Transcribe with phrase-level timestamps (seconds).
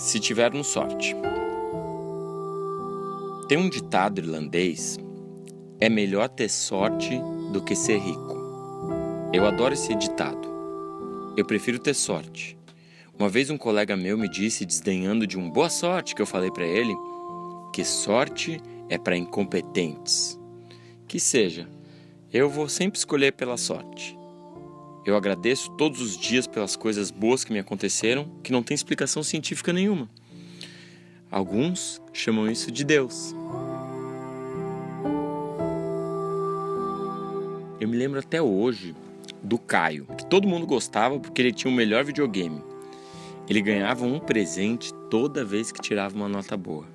[0.00, 1.14] Se tivermos sorte.
[3.46, 4.98] Tem um ditado irlandês:
[5.78, 7.20] é melhor ter sorte
[7.52, 8.34] do que ser rico.
[9.30, 10.48] Eu adoro esse ditado.
[11.36, 12.56] Eu prefiro ter sorte.
[13.18, 16.50] Uma vez um colega meu me disse, desdenhando de um boa sorte que eu falei
[16.50, 16.96] para ele,
[17.70, 18.58] que sorte
[18.88, 20.40] é para incompetentes.
[21.06, 21.68] Que seja,
[22.32, 24.18] eu vou sempre escolher pela sorte.
[25.04, 29.22] Eu agradeço todos os dias pelas coisas boas que me aconteceram, que não tem explicação
[29.22, 30.08] científica nenhuma.
[31.30, 33.34] Alguns chamam isso de Deus.
[37.80, 38.94] Eu me lembro até hoje
[39.42, 42.62] do Caio, que todo mundo gostava porque ele tinha o melhor videogame.
[43.48, 46.86] Ele ganhava um presente toda vez que tirava uma nota boa.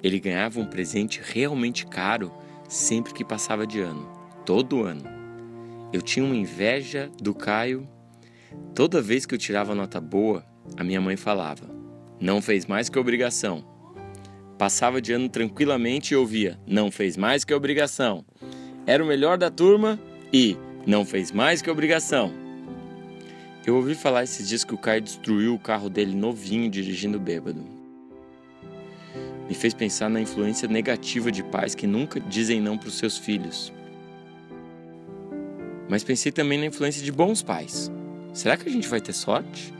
[0.00, 2.32] Ele ganhava um presente realmente caro
[2.68, 4.08] sempre que passava de ano,
[4.44, 5.23] todo ano.
[5.94, 7.88] Eu tinha uma inveja do Caio.
[8.74, 10.44] Toda vez que eu tirava nota boa,
[10.76, 11.70] a minha mãe falava:
[12.20, 13.64] Não fez mais que obrigação.
[14.58, 18.24] Passava de ano tranquilamente e ouvia: Não fez mais que obrigação.
[18.84, 19.96] Era o melhor da turma
[20.32, 22.34] e não fez mais que obrigação.
[23.64, 27.64] Eu ouvi falar esses dias que o Caio destruiu o carro dele novinho dirigindo bêbado.
[29.48, 33.16] Me fez pensar na influência negativa de pais que nunca dizem não para os seus
[33.16, 33.72] filhos
[35.88, 37.90] mas pensei também na influência de bons pais.
[38.32, 39.72] Será que a gente vai ter sorte?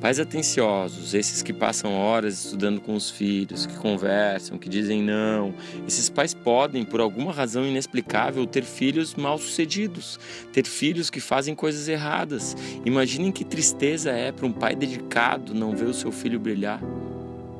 [0.00, 5.54] Pais atenciosos, esses que passam horas estudando com os filhos, que conversam, que dizem não.
[5.86, 10.18] Esses pais podem, por alguma razão inexplicável, ter filhos mal-sucedidos,
[10.54, 12.56] ter filhos que fazem coisas erradas.
[12.82, 16.80] Imaginem que tristeza é para um pai dedicado não ver o seu filho brilhar.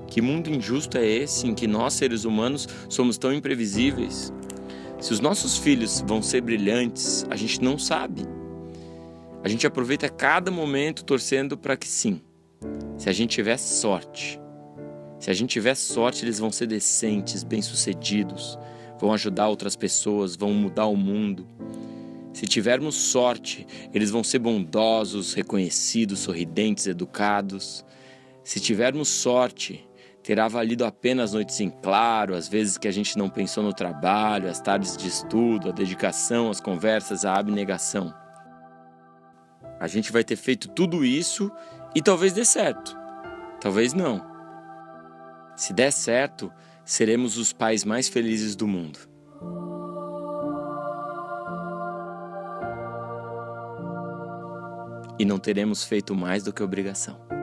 [0.07, 4.33] Que mundo injusto é esse em que nós, seres humanos, somos tão imprevisíveis?
[5.01, 8.23] Se os nossos filhos vão ser brilhantes, a gente não sabe.
[9.43, 12.21] A gente aproveita cada momento torcendo para que sim.
[12.99, 14.39] Se a gente tiver sorte,
[15.19, 18.59] se a gente tiver sorte, eles vão ser decentes, bem-sucedidos,
[18.99, 21.47] vão ajudar outras pessoas, vão mudar o mundo.
[22.33, 27.85] Se tivermos sorte, eles vão ser bondosos, reconhecidos, sorridentes, educados.
[28.45, 29.87] Se tivermos sorte,
[30.23, 34.49] terá valido apenas noites em claro, as vezes que a gente não pensou no trabalho,
[34.49, 38.15] as tardes de estudo, a dedicação, as conversas, a abnegação.
[39.79, 41.51] A gente vai ter feito tudo isso
[41.95, 42.97] e talvez dê certo,
[43.61, 44.29] talvez não.
[45.57, 46.53] Se der certo,
[46.85, 48.99] seremos os pais mais felizes do mundo.
[55.19, 57.40] E não teremos feito mais do que obrigação.